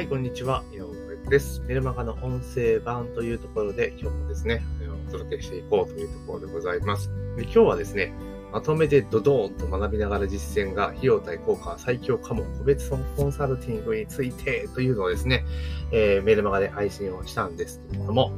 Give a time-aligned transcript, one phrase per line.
[0.00, 0.64] はい、こんにちは。
[0.72, 0.86] 井上
[1.28, 1.60] です。
[1.68, 4.62] メルマガの音声版というところで、今日もですね、
[5.08, 7.10] お届けしていこうというところでございます。
[7.36, 8.10] で今日はですね、
[8.50, 12.96] まとめてドドーンと学びながら実践が費用対効果最強かも個別コ
[13.26, 15.44] ンサルティングについてというのをですね、
[15.92, 18.32] えー、メルマガで配信をしたんですけれども、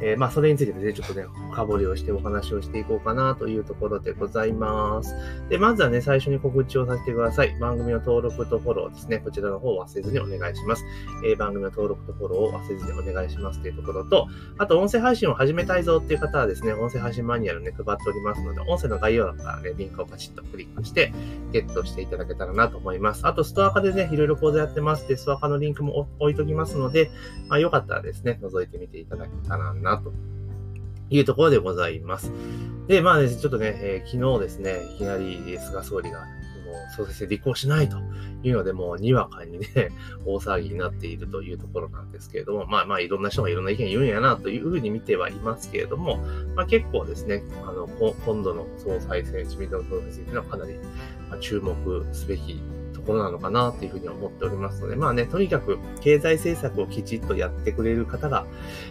[0.00, 5.14] えー、まあ、それについてですね、ちょっとね、深掘りをしてお話をしていこうかなというところでございます。
[5.48, 7.56] で、まずはね、最初に告知をさせてください。
[7.60, 10.84] 番組の登録とフォローですね、こちらの方を忘れずにお願いします。
[11.24, 14.26] えー、番組の登録とフォローを忘れずにお願いしますというところと、
[14.58, 21.12] あと、音声配信を始めたいぞっていう方はですね、音声配信マニュアルね、配っておりますので、音声の概要欄からね、リンクをパチッとクリックして、
[21.52, 23.26] ゲットしていただけたらなと思います。
[23.26, 27.10] あと、ストア化でね、いろいろ講座やってますで、ストア化のリンクも置いときますので、
[27.48, 30.12] まあ、よかったらですね、覗いてみていただけたらなと
[31.10, 32.32] いうところでございます。
[32.86, 37.98] で、まあね、ちょっとね、えー、昨日ですね、いきなり菅総理が、もう総裁選立候補しないと
[38.42, 39.68] いうので、もうにわかにね、
[40.26, 46.18] 大騒ぎになっているというところなんですけれども、まあまあいろんな人がいろんな意見言うんやなというふうに見てはいますけれども、
[46.54, 50.74] まあ結構ですね、あの、今度の総裁選、自民党の総裁選というのはかなり
[51.40, 52.60] 注目すべき
[53.04, 58.46] ところなのかなっていうふうに思っておりますので、まあね、とにかく経済政策をきちっとやってくれる方が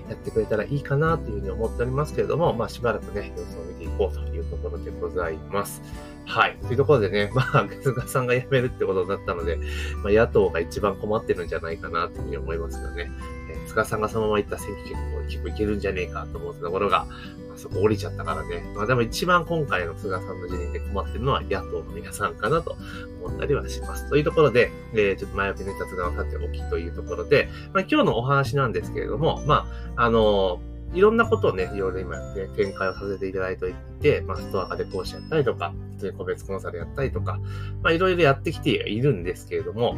[0.07, 5.81] やってくれたらいいかなというふうに思っておりますけれども、まあしばらくね、様子を見ていこうというところでございます。
[6.25, 6.57] はい。
[6.61, 9.57] というところでね、 まあ、菅さんが辞めるってことになったので、
[10.03, 13.11] まあ、野党が一番困ってるんじゃないかなというふうに思いますよね。
[13.49, 17.05] え菅さんがそのまま行った選挙結構結構いけるんじゃねえかと思うところが、
[17.47, 18.63] まあ、そこ降りちゃったからね。
[18.75, 22.77] まあでも一番今回の菅さんの辞任で困ってるのは野党の皆さんかなと
[23.23, 24.09] 思ったりはします。
[24.09, 35.73] というところで、えー、ちょっと前置きの雑談を立ておきというところで、まあ今日のお話なんですけれども、まあ、あのーいろんなことをね、いろいろ今ね、展開をさせていただいていて、まあ、ストア化で講師やったりとか、
[36.17, 37.39] 個別コンサルやったりとか、
[37.81, 39.95] まあ、いろいろやってきているんですけれども、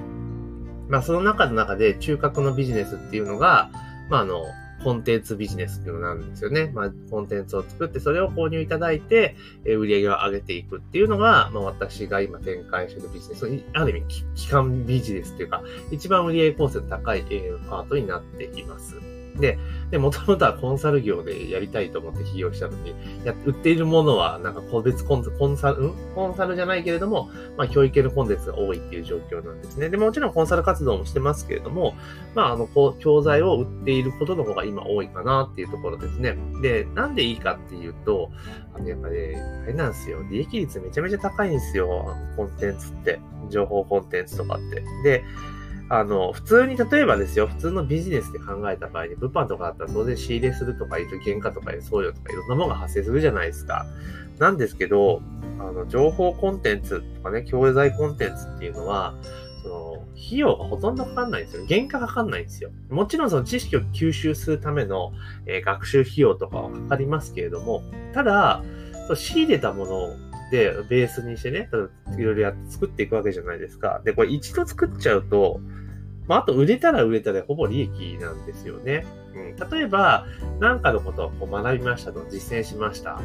[0.87, 3.69] まあ、その中の中で中核のビジネスっていうのが、
[4.09, 4.45] まあ、あの、
[4.83, 6.71] コンテンツビジネスっていうのなんですよね。
[6.73, 9.35] まあ、コンテンツを作って、それを購入いただいて、
[9.65, 14.03] え売り上げを上げていくっていうのが、まあ、私が今展開しているビジネス、ある意味、
[14.35, 18.95] 基幹ビジネスっていうか、一番売り上げ構成の高い、えパートになっています。
[19.39, 19.59] で、
[19.91, 25.93] で、もともとはコンサル業でやりたいと思って起業したのに、や、売っているものは、なんか個別コンコンサル、ん？
[26.15, 29.89] コンサルじゃないけれども、まあ、教育系のコンテンツが多いっていう状況なんですね。
[29.89, 31.95] で、もちろんコンサル活動もしてますけれども、
[32.33, 36.37] まあ、あの、こう、教材を売っていることの方が今多いかなっていうところですね。
[36.61, 38.31] で、なんでいいかっていうと、
[38.73, 40.23] あの、やっぱね、あれなんですよ。
[40.29, 42.15] 利益率めちゃめちゃ高いんですよ。
[42.35, 43.19] コンテンツって。
[43.49, 44.83] 情報コンテンツとかって。
[45.03, 45.23] で、
[45.87, 53.85] あの、普通に、例えばですよ、普通のビジネスで考えた場合に、物販とかだったら当然仕入れするとか、原価とか送料とかいろんなものが発生するじゃないですか。
[54.39, 55.21] なんですけど、
[55.59, 59.13] あの、情報コンテンツとかね、教材コンテンツっていうのは、
[59.61, 61.65] その、費用がほとんどかかんないんですよ。
[61.67, 62.71] 原価かかんないんですよ。
[62.89, 65.13] もちろんその知識を吸収するための、
[65.45, 68.63] えー、学習費用とかはかかりますけれども、ただ、
[69.05, 70.17] その仕入れたものを
[70.51, 71.69] で、ベースにしてね、
[72.17, 74.01] いろいろやって作っていくわけじゃないですか。
[74.03, 75.59] で、これ一度作っちゃうと、
[76.27, 79.05] まあ、あと売れたら売れたでほぼ利益なんですよね。
[79.35, 80.25] うん、例えば、
[80.59, 83.21] 何かのことを学びましたと、実践しました。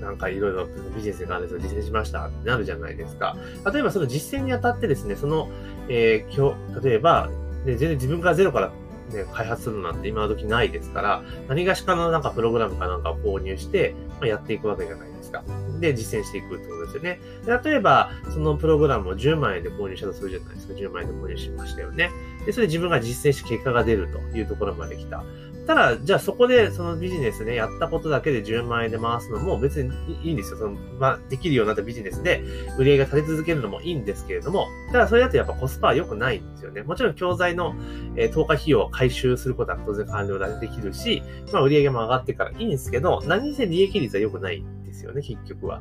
[0.00, 0.66] なんかいろいろ
[0.96, 3.36] ビジネスがあるんです実践しましたってなるじゃないですか。
[3.72, 5.50] 例えばその実践にあたってですね、その、
[5.88, 7.28] えー、例えば、
[7.66, 8.72] ね、全然自分からゼロから
[9.10, 15.42] ね、開発するなんて今の時ないですから、何がしかのなんかプログラムかなんかを購入して、ま、やっていくわけじゃないですか。
[15.80, 17.20] で、実践していくってことですよね。
[17.64, 20.74] 例えば、そのプログラムを10万円で購入したとするじゃないですか。
[20.74, 22.10] 10万円で購入しましたよね。
[22.46, 25.24] で、それで自分が実践して結果が出るというところまで来た。
[25.70, 29.92] ただ、じゃあそこでそのビジネスね、やったことだけで10万円で回すのも別に
[30.24, 30.58] いいんですよ。
[30.58, 32.42] その、まあ、できるようになったビジネスで
[32.76, 36.82] 売り上げが立て続けるのもいいんですけれども、ただそれだとやっぱコスパは良くないんですよね。
[36.82, 37.76] もちろん教材の、
[38.16, 41.22] えー、投下費用を回収することは当然完了だできるし、
[41.52, 45.80] まあ売り上げも上がってからいいんですけど、何せ利益率は良くないんですよね、結局は。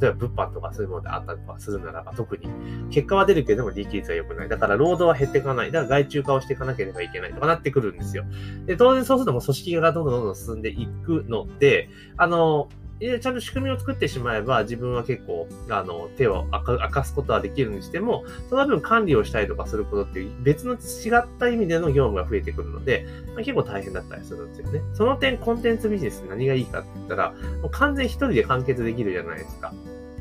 [0.00, 2.48] 例えば物販とかそういうものであったりとかするならば特に。
[2.90, 4.48] 結果は出るけれども利益率は良くない。
[4.48, 5.72] だから労働は減っていかない。
[5.72, 8.24] だから外注化をしていかなければいけないとかなってくるんですよ。
[8.66, 12.68] で、当然そうするともう組織がどんどんどんどん進んでいくので、あの、
[13.00, 20.76] ちゃんと仕組みを作ってしまえば、自分は結構、あの、手を明かすことはできるにしても、その分管理をしたりとかすることっていう別の違
[21.20, 24.80] った意味での業務が増えてくるので、まあ、結構大変だったりするんですよね。
[24.94, 27.30] その点、コンテンツビジネス何がいいかって言ったら、
[27.62, 29.72] もう完全一人で完結できるじゃないですか。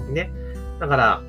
[0.09, 0.31] ね。
[0.79, 1.21] だから、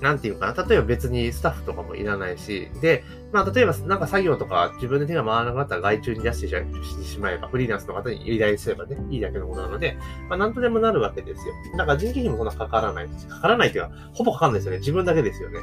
[0.00, 0.64] なんていうかな。
[0.64, 9.96] 例えば別にスタッフとかもいらないし、で、まあ例えばなんか作業とか自分で手が回らなかったら外注に出してしまえば、フリーランスの方に依頼すればね、いいだけのことなので、
[10.28, 11.54] まあなんとでもなるわけですよ。
[11.76, 14.78] だから人件費もそんなかからないし、かからないっていうか、ほぼかかんないですよね。
[14.78, 15.60] 自分だけですよね。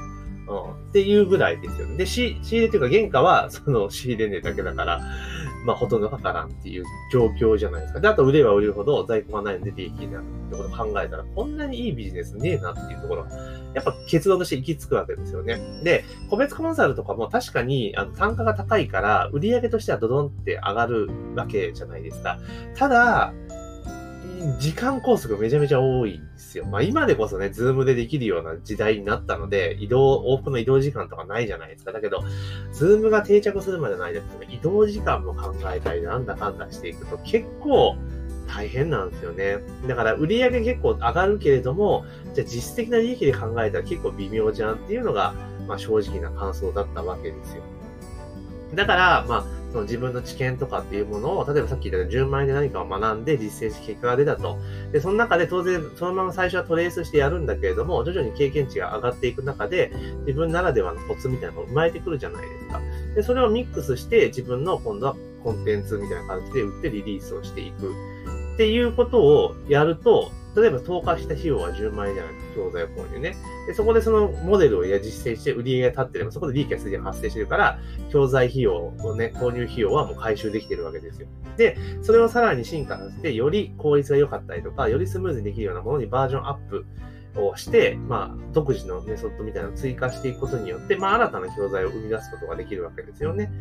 [0.48, 0.90] うん。
[0.90, 1.98] っていうぐらいですよね。
[1.98, 5.02] で、仕入れというか原価はその仕入れ値だけだから、
[5.65, 8.00] まあほとんどかからんっていう状況じゃないですか。
[8.00, 13.25] で、あと売れば売るほど在庫がないので利益になるってことを考えたら、こんなにいいビジネスねえなっていうところ、
[13.74, 15.60] やっぱ結論として行き着くわけですよね。
[15.83, 22.39] で、個別コンサルとかも確かにあの単価が高いから、売り上げとしてはドドンって上がるわけじゃないですか。
[22.75, 23.33] ただ、
[24.60, 26.66] 時間拘束めちゃめちゃ多いんですよ。
[26.66, 31.92] まあ今でこそね、ズームでできるような時代になったので、移動、往復の移動時間とかないじゃないですか。
[31.92, 32.24] だけど、
[32.72, 37.96] ズームが定着するまでの間って移動時間も考えたり、なんだかんだしていくと結構
[38.48, 39.58] 大変なんですよね。
[39.88, 45.34] だから売り上げ結構上がるけれども、じゃあ実質的な利益で考えたら結構微妙じゃんっていうのが、
[45.68, 47.64] まあ正直な感想だったわけですよ。
[48.75, 54.60] だから、まあ、その自分の知見とかっていうものを、例えばさっき言ったように10万円で何かを学んで実践して結果が出たと。
[54.92, 59.92] で、その中で当然、そのまま最初はトレースしてやるんだけれども、徐々に経験値が上がっていく中で、
[60.28, 62.81] 自分ならではのコツみたいなのが生まれてくるじゃないですか。
[63.16, 67.92] で、それをミックスして、自分の今度はコンテンツみたいな感じで売ってリリースをしていく。
[68.54, 73.36] っていうことをやると、例えば投下した費用は10万円じゃないか、教材購入ね。
[73.68, 77.80] で、そこでそのモデルを実践して売り上げが立ってれば、そこで利益がすでに発生してるから、
[78.12, 81.28] 教材費用をね、購入費用はもう回収できてるわけですよ。
[81.58, 86.86] で、それをさらに進化させて、より効率が良かったりとか、よりスムーズにできるようなものにバージョンアップ
[87.36, 93.52] をして、まあ、独自のメソッドみたいなのを追加していくことによって、まあ、新たな教材を生み出すことができるわけですよね。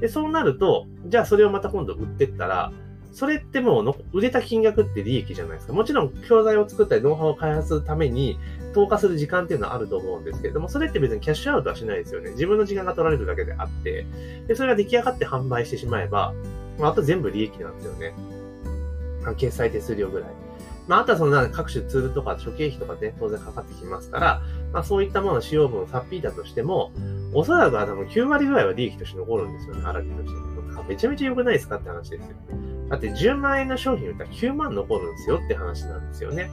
[0.00, 2.72] で、そうなると、じゃあそれをまた今度売ってったら、
[3.12, 5.72] それってもう売れた金額って利益じゃないですか。
[5.72, 8.38] もちろん教材を作ったりノウハウを開発するために
[8.72, 12.30] 投下する時間っていうのはあると思うんですけれども、それって別にキャッシュアウトはしないですよね。
[12.30, 14.06] 自分の時間が取られるだけであって、
[14.48, 16.32] で、それが出来上がって販売してしまえば、
[16.78, 18.14] まあ、あと全部利益なんですよね。
[19.36, 20.28] 決済手数料ぐらい。
[20.88, 24.42] まあ、あとはその各種ツールとか諸経費とかね、当然かかってきますから、
[24.72, 26.92] まあそういったものの使用分をさっぴいたとしても、
[27.34, 30.51] おそらくあの9割ぐらいは利益として残るんですよね、荒木としてね。
[30.88, 32.36] めちゃめちゃ良くないですかって話ですよ。
[32.88, 36.50] だって10万円の商品売ったら9万残るんですよって話なんですよね。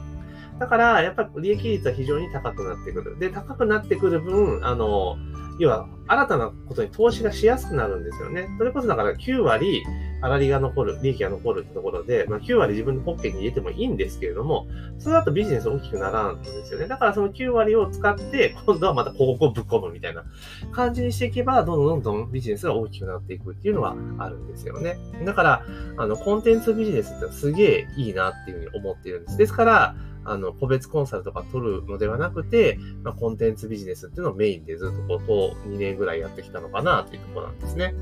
[0.58, 3.18] だから、やっぱり利益率は非常に高くなってくる。
[3.18, 5.16] で、高くなってくる分、あの、
[5.60, 8.48] 要は、新たなことに投資がしやすくなるんですよね。
[8.58, 9.84] それこそだから9割、
[10.22, 14.66] 粗利が残る、利益が残るってところで、まあ、9割自分のポッケに入れてもいいんですけれども、
[14.98, 16.88] それだとビジネス大きくならんんですよね。
[16.88, 20.24] だからその9割を使って、今度はまた広告をぶっ込むみたいな
[20.72, 24.98] 感じにしていけば、どんどんどんどんビジネスが大きくなっていくっていうのはあるんですよね。
[25.24, 25.62] だから、
[25.96, 29.36] あの、コンテンツビジネスってすげえいいなっていうふうに思っているんです。
[29.36, 37.94] ですから、あの、個別コンサルとか取るのではなくて、まあ、コンテンツビジネスっていうのをメインでずっとこう、2年ぐらいやってきたのかなというところなんですね。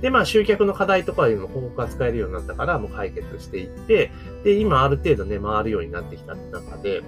[0.00, 4.10] で、まあ、集客の課題とかよりも報告が使えるようになったから、もう解決していって、
[4.42, 7.02] で、今ある程度ね、回るようになってきた中で、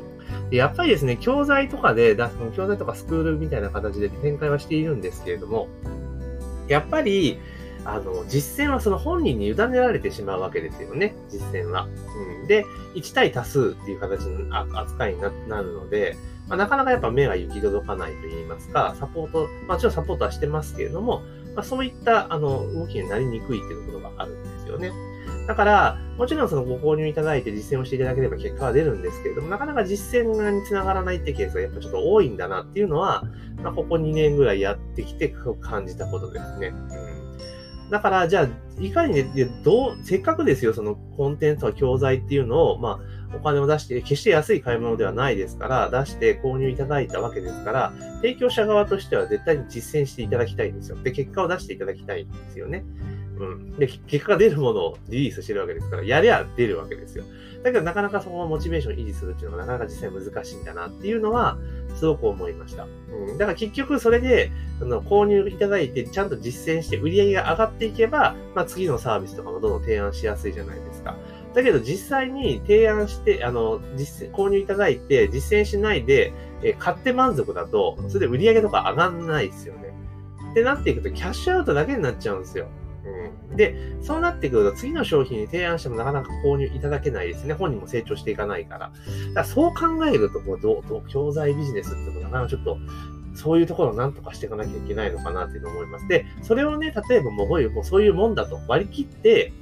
[0.51, 5.69] でやっぱりですね、教材とかで出す、教材とかスクールみたいな形で展開はしているんですけれども、
[6.69, 7.39] やっぱり、
[7.95, 11.87] あの、実践はその本人に委ねられてしまうわけですよね、実践は。
[12.41, 16.17] うん、で、1対多数っていう形の扱いになるので、
[16.49, 21.23] まあ、なかなかやっぱ目が行き届かないと言いますか、サポート、まあ、もちろんサポートはしてますけれども、
[21.55, 24.93] まあ、そういったあの動きになりにくいっていうことがあるんですよね。
[25.47, 33.25] だから、もちろんそのご購入いただいて実践をしていただければ結果は出るんですけれども、なかなか実践につながらないってケースがやっぱちょっと多いんだなっていうのは、
[33.63, 36.69] まあ、ここ2年ぐらいやってきて感じたことですね。
[36.69, 37.16] うん、
[37.91, 38.49] だから、じゃあ、
[38.83, 39.25] いかにね、
[39.63, 43.01] どう、せっかくですよ、そのコンテンツは教材っていうのを、ま
[43.33, 50.97] あ、お金を出して、決して安い買い物ではないですから、出して購入いただいたわけですから、提供者側としては絶対に実践していただきたいんですよ。
[51.03, 52.85] で、結果を出していただきたいんですよね。
[53.39, 53.77] うん。
[53.77, 57.25] で、結果が出るものをリリースしてるわけですから、やりゃ出るわけですよ。
[57.63, 61.59] だけど、なかなかそのモチベーションを維持するっていうのがなかなか実際難しいんだなっていうのは、
[61.97, 62.85] すごく思いました。
[62.85, 63.39] うん。
[63.39, 64.51] だから結局それで、
[64.81, 71.17] あの購入いただいて、ちゃんと実践して売り上げが上がっていけば、まあ次のサービスとかもどんどん提案しやすいじゃないですか。
[71.55, 79.95] だけど実際に提案して、あの、実購入いただいて実践しないで、え買って満足だと、それで売り上げとか上がんないですよね。
[80.51, 82.67] ってなっていくと、キャッシュアウトだけになっちゃうんですよ。
[83.51, 87.55] うん、で、そうなってくると、次の商品に提案してもなかなか購入いただけないですね。
[87.55, 88.79] 本人も成長していかないから。
[88.79, 88.93] だか
[89.35, 92.79] らそう考えると、こう、どう、教材ビジネスってもなかなかちょっと、
[93.35, 96.09] そういうところをなんとかしていかなきゃいけないのかなっていうのを思います。
[96.09, 99.53] で、それをね、例えばもう、もうそういうもんだと割り切って、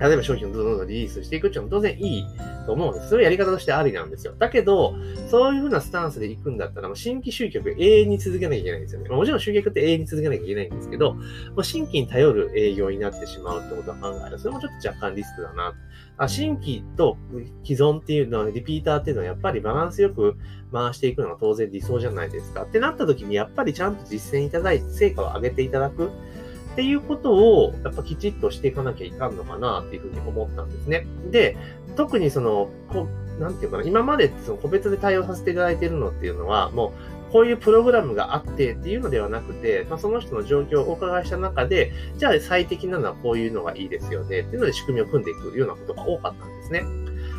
[0.00, 2.26] 例えば商品をどんどんリリースしていくっていうのも当然いい
[2.66, 3.10] と思うんです。
[3.10, 4.34] それやり方としてありなんですよ。
[4.38, 4.94] だけど、
[5.28, 9.08] そういう風なスタンスで行くんだったら、もう新規集客永遠に続けなきゃいけないんですよね。
[9.10, 11.20] もちろん集客って永遠に続けなきゃいけないんですけど、も
[11.56, 15.74] う新規に頼る営業になってしまうってことを考えると、それもちょっと若干リスクだな。
[16.16, 17.16] あ新規と
[17.64, 20.36] 既存っていうのは、リピーターっていうのはやっぱりバランスよく
[20.72, 22.62] 回していくのが当然理想じゃないですか。
[22.62, 26.10] ってなった時に、やっぱりちゃんと実践いただいて、成果を上げていただく。
[26.72, 31.06] っていうことを、やっぱきちっとしていかなきゃいかんのかなっていうふうに思ったんですね。
[31.30, 31.56] で、
[31.96, 33.08] 特にその、こ
[33.38, 36.92] なんていうかな、今までその個別で対応させていただいているのっていうのは、も
[37.28, 46.84] う、こういうプログラムがあってっていうのではなくて、まあ、その人の状況をお伺いした中で、じゃあ最適なのはこういうのがいいですよねっていうので仕組みを組んでいくようなことが多かったんですね。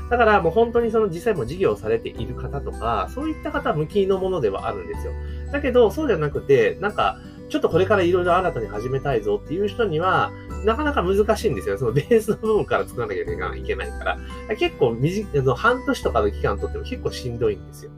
[0.10, 5.14] だからもう本当にその実際も事業をされている方とか、そういった方は向きのものではあるんですよ。
[5.52, 7.18] だけど、そうじゃなくて、なんか、
[7.52, 10.32] ちょっとこれからいろいろ新たに始めたいぞっていう人には、
[10.66, 11.78] なかなか難しいんですよ。
[11.78, 13.26] そのベースの部分から作らなきゃい
[13.64, 14.18] けないから。
[14.56, 17.92] 結構短い、半年とかの期間とっても結構しんどいんですよ。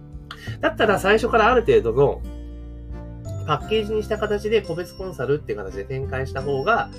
[0.60, 2.22] だったら最初からある程度の
[3.46, 6.90] パッケージにした形で個別コンサルっていう形で展開した方が、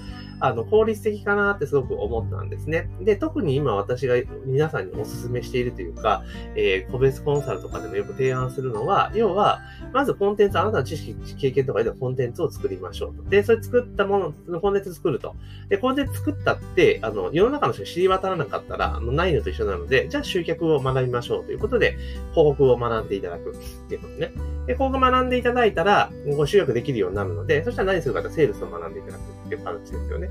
[0.41, 2.89] あの、効率的かなってすごく思ったんですね。
[3.01, 4.15] で、特に今私が
[4.45, 6.23] 皆さんにお勧めしているというか、
[6.57, 9.61] えー、個別コンサルとかでもよく提案するのは、要は、
[9.93, 13.31] まずコンテンツ、あなたの知識、経験とかでコンテンツを作りましょう。
[13.31, 15.35] で、それ作ったもの、コンテンツ作ると。
[15.69, 21.97] で、コンテンツ作ったって、あの、世の中の人が知り渡らなかったら、あのないのと一緒なので、じゃあ集客を学びましょうということで、
[22.33, 24.33] 広告を学んでいただくっていうことね。
[24.67, 30.31] で、広告を学んでいただいたら、ご集約できるようになるので、そしたら何するかとセールスを学んでいただくっていう形ですよねね。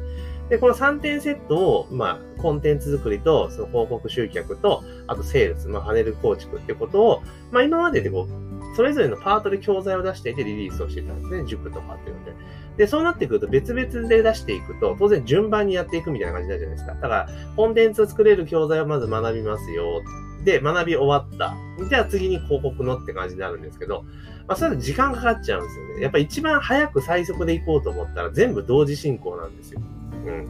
[0.50, 11.46] で、この3点セットを、まあ、コンテンツ作りと、その広告集客と、あとセールス、まあ、パネル構築ってことを、まあ、今まででこう、それぞれのパートで教材を出していてリリースをしてたんですね。
[11.48, 12.34] 塾とかっていうので。
[12.78, 16.94] で、そうなってくると別々で出していくと、当然順番にやっていくみたいな感じになるじゃないですか。
[16.96, 20.02] だから、コンテンツを作れる教材をまず学びますよ。
[20.44, 21.56] で、学び終わった。
[21.88, 24.04] じゃあ次に広告のって感じになるんですけど、
[24.48, 26.02] まあ、それ時間かかっちゃうんですよね。
[26.02, 29.82] やっぱ一番早く最速で行こうと思ったら全部同時進行なんですよ。
[30.26, 30.48] うん。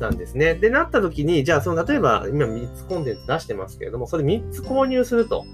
[0.00, 0.54] なんですね。
[0.54, 5.44] で、なった時に、じゃあその、例えば今3つコンテンツ出してますけれども、それ3つ購入すると。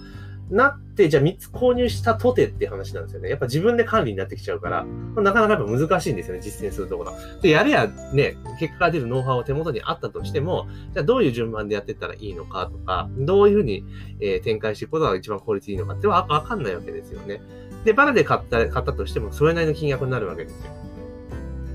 [0.50, 3.28] なって、じゃあ3つ購入したとてって話なんですよね。
[3.28, 4.84] やっぱ自分で管理になってきちゃうから、
[5.16, 7.12] なかなかやっぱ難しいんですよね、実践するところ。
[7.42, 13.84] で、やれやね、結果が出るノウハウを手元にあったとしても、じゃあどういう順番でやってったらいいのかとか、どういうふうに、
[14.20, 17.40] え、展開していくことが一番効率いいのかってわかんないわけですよね。
[17.84, 20.70] で、バラで買った、買ったとしても、それなりの金額になるわけですよ。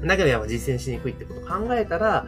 [0.04, 2.26] だけどやっぱ実践しにくいってことを考えたら、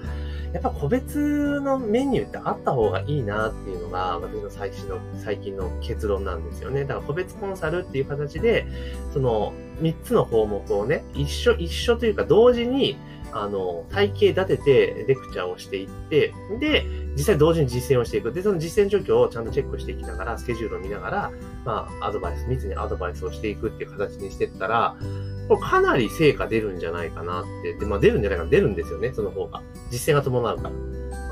[0.53, 6.81] やっぱ個別のメニューってあった方がいいなっていうのが、私の最近の、最近の結論なんですよね。
[6.81, 8.67] だから個別コンサルっていう形で、
[9.13, 12.97] その3つの項目をね、一緒、一緒というか同時に、
[13.35, 18.31] あの、体系立ててレクチャーをしていって、で、実際同時に実践をしていく。
[18.31, 21.31] で、その実践状況をちゃんとチェックしていきながら、スケジュールを見ながら、
[21.65, 24.95] まあ、アドバイス、密にアドバイスをしていくっていう形にしていったら、
[25.47, 27.73] これかなり成果出るんじゃないかなって。
[27.73, 29.63] で、まあ出るんじゃないかな、出るんですよね、その方が。
[29.93, 30.69] 実践が伴うから。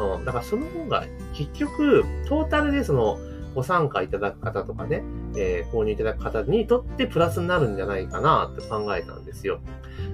[0.05, 0.25] うん。
[0.25, 3.17] だからその方が、結局、トータルでその、
[3.53, 5.03] ご参加いただく方とかね、
[5.35, 9.59] えー、購入いただく方にとってプラスになるんじゃないかなって考えたんですよ。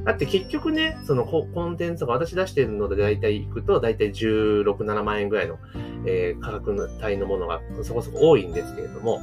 [0.05, 5.59] だって結局ね、そのコンテンツが私出してるので大体行くと大体16、7万円ぐらいの、
[6.05, 9.21] えー、価格帯のものがそこそこ多いんですけれども、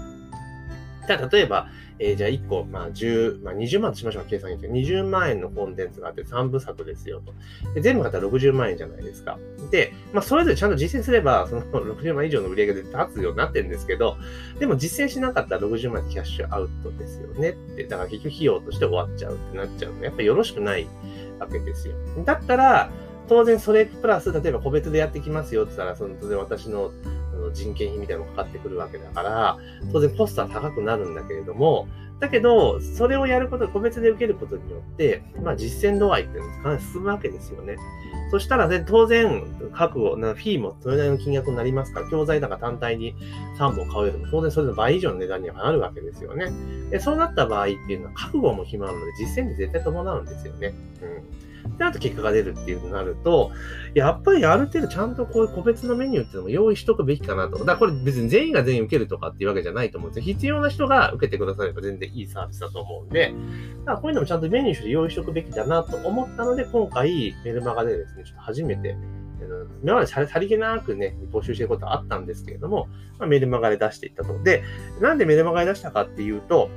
[1.07, 7.32] じゃあ例えば、えー、じゃあ1個、まあ10、まあ20万としましょう、計算して20万円のコンテンツがあって3部作ですよと。
[7.74, 9.38] で全部買ったら60万円じゃないですか。
[9.70, 14.16] で、まあそれぞれちゃんと実践すれば、その60万以上の売り上げで立つようになってるんですけど、
[14.58, 17.84] でも実践しなかったら60万円キャッシュアウトですよねって。
[17.84, 20.88] だから結局費用として終わっちゃうってなっちゃうのやっぱよろしくない
[21.38, 21.94] わけですよ。
[22.24, 22.90] だったら、
[23.26, 26.92] 当然それプラス、例えば個別でやってきますよって言ったら、その当然私の
[27.52, 29.58] 人件費みたいなのがかかってくるわけだから、
[29.92, 31.88] 当然コストは高くなるんだけれども、
[32.20, 37.76] だけど、それをやること、個別で受けることによって、まあ実践度合いっていうのがかなり進むわけですよね。
[38.30, 43.14] そしたら、ね、当然、覚悟、フィーもそれなりの金額になりますから、教材だから単体に
[43.58, 46.50] 3本買うよりも、当然それの倍以上の値段にはなるわけですよね。
[46.90, 50.74] で、そうなった場合っていうのは、覚悟も決まるので、実践に絶対伴うんですよね。
[51.02, 51.43] うん。
[51.78, 53.50] で、あと結果が出るっていうになると、
[53.94, 57.59] やっぱりある程度ちゃんとこういう個別のメニューっていうのも用意しとくべきかなと。
[57.59, 60.35] だからこれ別に全員が全員受けるとかっていうわけじゃないと思うんですよ。
[60.35, 63.35] 必要な人が受けてくだされば全然いいサービスだと思うんで、
[63.80, 68.97] だからこういうのもちゃんとメニューして用意しとくべきだなと思ったので、今回メルマガでですね、ちょっと初めて、
[69.83, 74.42] 今までさりげなくね、募集してることはあったんですけれども、まあ、メルマガで出していったと。
[74.42, 74.62] で、
[75.00, 76.71] なんでメルマガで出したかっていうと、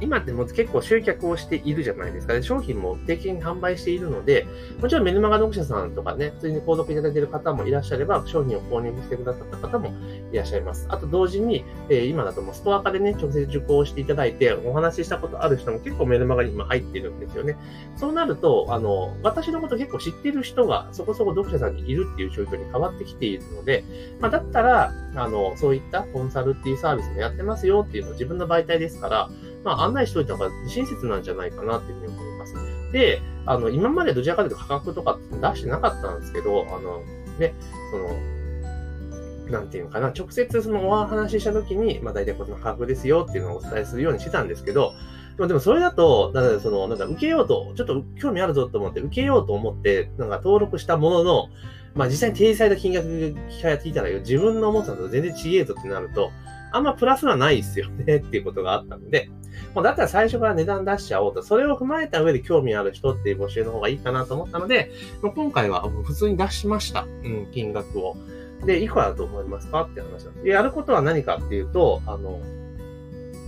[0.00, 2.42] 今ってもう結構集客をしているじゃないですか、ね。
[2.42, 4.46] 商品も定期的に販売しているので、
[4.80, 9.92] もちろんメルマガ読者さんとかね、普通に購読いただいている方もいらっしゃれば、商品を購入してくださった方も
[10.32, 10.86] いらっしゃいます。
[10.88, 17.56] あと同時に、えー、今だともうストア化でね、直接受講していただいて、お話ししたことある人も結構メルマガに今入ってるんですよね。
[17.96, 23.84] そうなると、あの、私のこと結構知ってる人がそこそこ読者さんにいるっていう状況に変わってきているので、
[24.20, 29.30] まあ、だったら、あの、そういったコンサルっていうサービスもやってますよっていうのを自分の媒体ですから、
[29.64, 32.54] まあ、案内しといた方が親切なんじゃないかなっていうふうに思います。
[32.92, 37.02] で、あの、今までどちらかというと価格とかって出してなかったんですけど、あの、
[37.38, 37.54] ね、
[37.90, 38.40] その、
[39.50, 44.92] なんていうのかな、直接そのお話ししたときに、まあ大体この価格ですよっていうのをお伝えするようにしてたんですけど、
[45.38, 51.48] でもそれだと、だからその、なんか受けようと、ちょっと興味あるぞと思って受けようと思って、なんか登録したものの、
[51.94, 56.30] まあ実際に定裁の金額聞かれていたら自分の思ったのと全然違えぞってなると、
[56.72, 59.30] あんまプラスはないですよねっていうことがあったので、
[59.74, 64.90] もうだったら最初から値段出しちゃおうと、それを踏まえた上で興味ある人っていう募集の方がいいかなと思ったので、
[65.22, 67.06] もう今回は普通に出しました。
[67.24, 68.16] うん、金額を。
[68.64, 70.48] で、いくらだと思いますかって話なんです。
[70.48, 72.40] やることは何かっていうと、あの、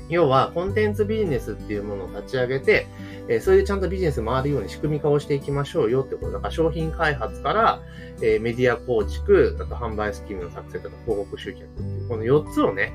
[0.09, 2.87] 要はコンテンツビジネスっていうものを立ち上げて、
[3.29, 6.33] えー、それでちゃんとビジネス回るように仕組み化をしていきましょうよってこと。
[6.33, 7.81] だから商品開発から、
[8.21, 12.93] えー、メディア構築、あと販売スキームの作成とか広告集客っていう、この4つをね、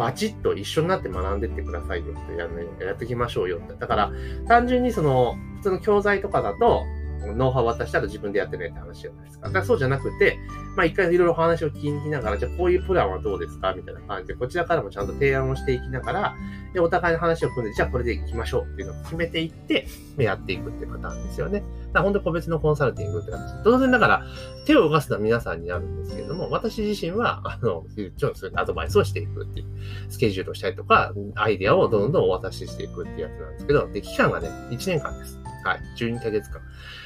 [0.00, 3.74] バチッと一緒になって学んでってくださいよってやねやっていきましょうよって。
[3.74, 4.12] だから、
[4.48, 6.86] 単純にその、普通の教材とかだと、
[7.26, 9.46] ノウハウ渡したら自分でやってねって話じゃないですか。
[9.46, 10.38] だからそうじゃなくて、
[10.76, 16.34] まあ一回いろいろ話を聞きにながら、じゃあこういうプランはどうですかみたいな感じで、こちらからもちゃんと提案をしていきながら、
[16.72, 19.86] で、お互いの話を組んで、じゃあこれで行きましょうっていうのを決めていって、
[20.18, 21.60] やっていくっていうパターンですよね。
[21.60, 23.64] だから本当個別のコンサルティングって形。
[23.64, 24.24] 当然だから、
[24.66, 27.84] 手を動かすのは皆さんになるんですけれども、私自身は、あの、
[28.16, 29.66] ちょっとそういうアドバイスをしていくっていう、
[30.08, 35.39] スケジュールをしたりとか、アイデアをどんどんお渡ししていくっていうやつなんですけど、で、期間がね、1年間です。
[35.64, 35.80] はい。
[35.96, 36.60] 12ヶ月間。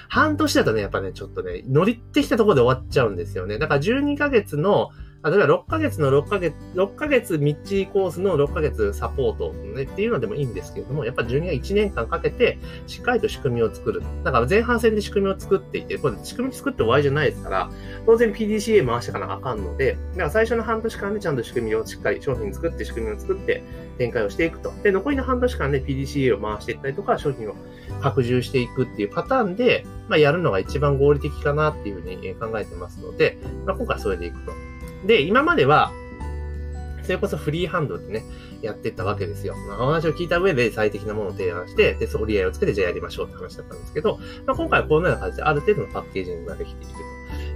[0.09, 3.59] 半年だとね、やっぱね、ちょっとね、乗りってきたところで終わっちゃうんですよね。
[3.59, 4.91] だから12ヶ月の
[5.25, 14.02] 例えば6ヶ月の6ヶ月、6ヶ月みっちりコースの6ヶ月サポート、ね、っていうのでもいいんですけれども、やっぱり12が1年間かけて、しっかりと仕組みを作る。
[14.23, 17.71] だから前半戦で仕組みを作っていて、これ仕組み作って終わりじゃないですから、
[18.04, 23.62] 当然 PDCA 回してかなあかんので、だから最初の半年間でちゃんと仕組みをしっかり商品作って仕組みを作って
[23.97, 24.75] 展開をしていくと。
[24.83, 27.54] で、残りの半年間で PDCA を回していったりとか、商品を
[28.02, 34.53] 拡充していくっていうパターンで、まあ、やるのが一番合理的かなっていうふうに考えてますので、まあ、今回それでいくと。
[35.07, 35.93] で、今までは、
[37.03, 38.25] それこそフリーハンドでね、
[38.62, 39.55] やってったわけですよ。
[39.69, 46.95] まあ、お話を聞いた上で最適なものを提案して、で、そり合いをつけてじゃあやりましょうって話だったんですけど、まあ、今回はこのような感じである程度のパッケージングができている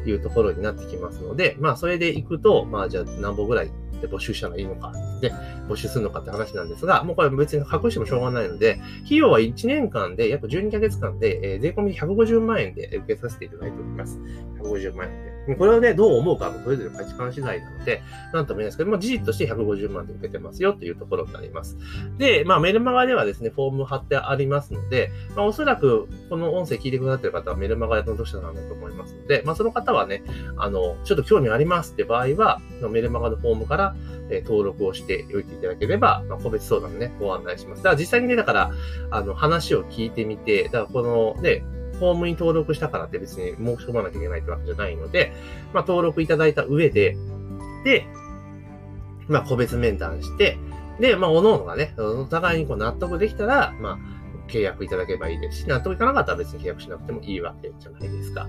[0.05, 5.33] というところになってきますので、まあ、それでいくと、まあ、じゃあ何本ぐらいで募集したらいいのか、で、
[5.69, 14.21] 募集するのかって話なんですが、もうこれ別に隠してもしょうがないので、費用は1年間で、約12ヶ月間で、え、税込み150万円で受けさせていただいております。
[14.61, 15.38] 150万円で。
[15.57, 21.77] これをね、どう思うかそれぞれ価値観次第なので、なんとも言えないですけども、事実として150万で受けてますよというところになります。
[22.19, 30.23] で、まあ、メルマガではですね、フォーム貼ってありますので、まあ、おそらく、この音声聞いてくださってる方はメルマガの読者さんだと思いますので、まあ、その方はね、
[30.57, 33.95] あの、ちょっと興味ありますって場合は、メルマガのフォームから、
[34.31, 37.83] え登録をしておいていただければ、まあ、個別相談ね、ご案内します。
[37.83, 38.71] だから実際にね、だから、
[39.11, 41.65] あの、話を聞いてみて、だからこの、ね、
[41.99, 45.33] フォームに登録したからって別に申し込まなきゃいけないってわけじゃないので、
[45.73, 47.17] まあ、登録いただいた上で、
[47.85, 48.07] で、
[49.29, 50.59] まあ、個別面談して、
[51.01, 53.99] で、まあ、各々がね、お互いにこう納得できたら、まあ、
[54.49, 58.49] 契約いただけばいいですし、納得いかなかったら別に契約しなくてもいいわけじゃないですか。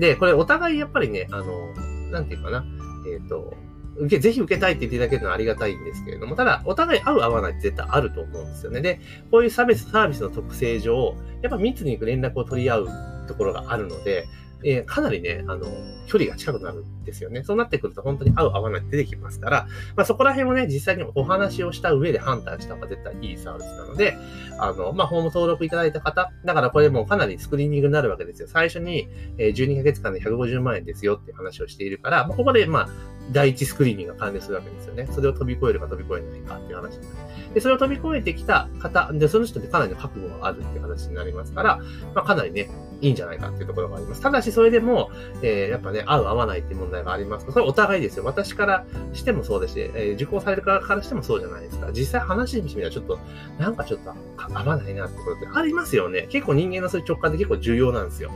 [0.00, 1.72] で、これお互いやっぱりね、あの、
[2.10, 2.64] なんていうかな、
[3.06, 3.54] えっ、ー、と、
[3.98, 8.80] 受け、ぜひ受けたいって言っていただけるのはありがたいんですけれども、ただ、お互い合う合わないって絶対あると思うんですよね。
[8.80, 12.88] で、こういうサービス、サービスの特性上、やっぱ密に連絡を取り合う
[13.26, 14.26] ところがあるので、
[14.64, 15.66] えー、かなりね、あの、
[16.06, 17.44] 距離が近くなるんですよね。
[17.44, 24.16] そうなってくると本当に合う合わないって出てきますから、まあそこら辺をね、実際にお話をした上で判断した方が絶対いいサービスなので、
[24.58, 28.48] あの、まあ、ホーム登録いただいた方、だからこれもかなりスクリーニングになるわけですよ。
[28.48, 32.88] 最初に、え12ヶ月間で150万円ですよって話をしているから、まあ、ここで、まあ、
[33.32, 35.08] 第一スクリーニングが完了するわけですよね。
[35.10, 37.26] それを飛び越えるか飛び越えないかっていう話になる。
[37.54, 41.80] で、それを飛び越えてきた方、で、その人ってかなりの覚悟があるっていう話になりますから、
[42.14, 44.20] まあ、かなりね、いいんじゃないかっていうところがあります。
[44.20, 45.10] ただし、それでも、
[45.42, 47.50] えー、やっぱね、合う合わないっていう問題があります。
[47.50, 48.24] それお互いですよ。
[48.24, 51.90] 私からしてもそうですし、えー、受講される方からしてもそうじゃないですか。
[51.92, 53.18] 実際話してみたらちょっと、
[53.58, 56.26] なんかちょっと合わないなってことってありますよね。
[56.30, 58.30] 結構人間のそういう直感って結構重要なんですよ。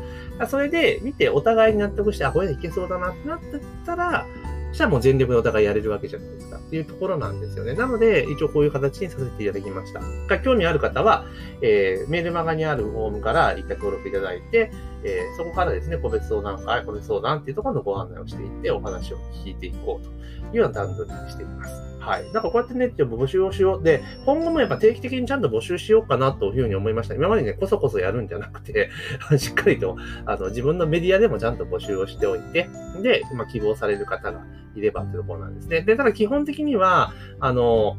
[0.48, 4.26] それで見てお互いに納得して、あ、これでいけそうだなってなってたら、
[4.70, 7.74] そしたらもう全力でお互いやれるわけじゃないですかっていうところなんですよね。
[7.74, 10.00] なので、一応こういう形にさせていただきました。
[10.00, 11.26] が興味ある方は、
[11.60, 14.70] えー、メールマガにあるフォームから一回登録いただいて、
[15.04, 21.90] えー、そこからですね、個別相談会、個別相談っていうところのご案内をしていって、お話を聞いていこうというような段取りにしています。
[22.00, 22.24] はい。
[22.24, 23.82] なんかこうやってね、募集をしよう。
[23.82, 27.14] で、今後もやっぱ定期的にちゃんと募集しようかなというふうに思いました。
[27.14, 28.90] 今までね、こそこそやるんじゃなくて、
[29.36, 32.68] しっかりと、あの、自分のメディアでもちゃんと募集をしておいて、
[33.02, 35.82] で、まあ、希望される方がいればっていうところなんですね。
[35.82, 37.96] で、ただ基本的には、あの、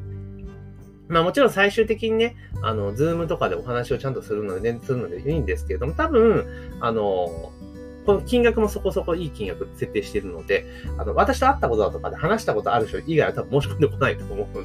[1.11, 6.47] まあもちろん最終的にね、あの、ズームとかでお話をちゃんとするので、ね、するのでいいんですけれども、多分、
[6.79, 7.51] あの、
[8.05, 10.65] この金額もそこそこいい金額設定しているので、
[10.97, 14.61] あの、私と会ったことだとかで話したことある人以外は多分申し込んでこないと思う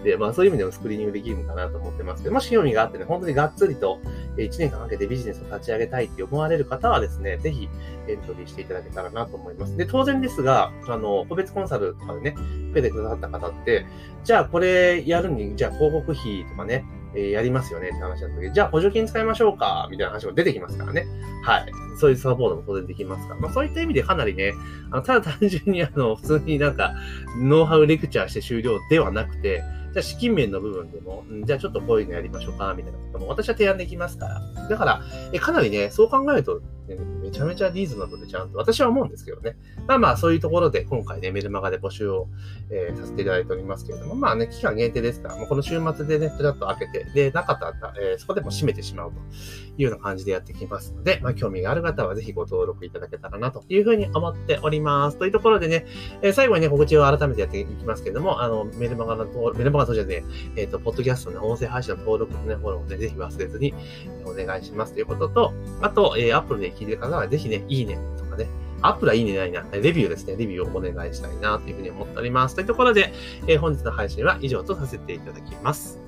[0.00, 4.00] んで、まあそういう意味でもスクリーニングできるのかなと思ってますけど、もし興味があってね、本当にがっつりと
[4.44, 7.68] 1年間かけてビジネスを立ち上げたいって思われる方はですね、ぜひ
[8.08, 9.76] エントリーしていただけたらなと思います。
[9.76, 12.34] で、当然ですが、あの、個別コンサルとかでね、
[12.70, 13.86] 受けてくださった方って、
[14.24, 21.06] じゃあこれやるに、じゃあ広告費とかね、え、やりますよねって話だったけど、じゃあ補助金使いましょうかみたいな話も出てきますからね。
[21.42, 21.72] はい。
[21.98, 23.40] そういうサポートも当然できますから。
[23.40, 24.52] まあそういった意味でかなりね、
[24.90, 26.94] あのただ単純にあの、普通になんか、
[27.40, 29.62] ノウハウレクチャーして終了ではなくて、
[29.98, 34.68] じゃあ資金面の部分でも、じゃあちょっとこういうのやりましょうか、みたいなことも私は提案できますから。
[34.68, 36.62] だから、えかなりね、そう考えると、
[36.96, 39.56] めちゃめちゃリーズナブルでちゃんと、私は思うんですけどね。
[39.86, 42.28] まあまあ、そういうところで今回ね、メルマガで募集を、
[42.70, 49.18] えー、させていただいておりますけれども、まあね、期間限定ですから、もうこの週末でね、ちらっと開けて、で、なかったら、えー、そこでも閉めてしまうと
[49.76, 55.18] いうような感じでやってきますので、まあ、興味がある方はぜひご登録いただけたらなというふうに思っております。
[55.18, 55.86] というところでね、
[56.22, 60.24] えー、最後にね、告知を改めてやっていきますけれども、あの、メルマガの、メルマガとじゃね、
[60.56, 63.74] えっ、ー、と、ポッドキャストの音声配信の登録とね、フォローでぜひ忘れずに
[64.24, 68.46] お願いしますということと、あと、えー、アップルで聞いてる方はぜひね、いいねとかね、
[68.82, 69.64] アップルはいいねないな。
[69.72, 70.36] レビューですね。
[70.36, 72.54] レビューをお願いしたいなというふうに思っております。
[72.54, 73.12] というところで、
[73.46, 75.98] えー、本日の配信は以上とさせていただきます。